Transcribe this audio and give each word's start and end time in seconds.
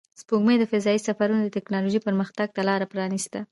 سپوږمۍ 0.21 0.55
د 0.59 0.63
فضایي 0.71 0.99
سفرونو 1.07 1.41
د 1.43 1.49
تکنالوژۍ 1.57 1.99
پرمختګ 2.07 2.47
ته 2.55 2.61
لار 2.67 2.81
پرانیسته 2.91 3.39